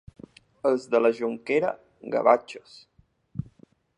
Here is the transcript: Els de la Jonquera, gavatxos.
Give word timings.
Els 0.69 0.87
de 0.93 1.01
la 1.05 1.11
Jonquera, 1.19 1.69
gavatxos. 2.17 2.75